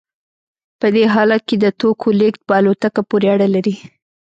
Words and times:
په 0.79 0.87
دې 0.95 1.05
حالت 1.13 1.41
کې 1.47 1.55
د 1.59 1.65
توکو 1.79 2.09
لیږد 2.19 2.41
په 2.47 2.53
الوتکه 2.59 3.01
پورې 3.09 3.27
اړه 3.35 3.47
لري 3.55 3.75